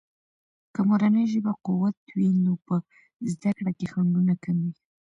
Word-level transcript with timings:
که 0.73 0.81
مورنۍ 0.87 1.25
ژبه 1.33 1.51
قوية 1.65 1.89
وي، 2.17 2.29
نو 2.45 2.53
په 2.65 2.75
زده 3.31 3.51
کړه 3.57 3.71
کې 3.77 3.85
خنډونه 3.91 4.33
کم 4.43 4.57
وي. 4.63 4.73